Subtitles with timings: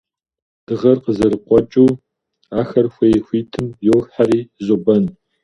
[0.65, 1.91] Дыгъэр къызэрыкъуэкӀыу,
[2.59, 5.03] ахэр хуей хуитым йохьэри зобэн.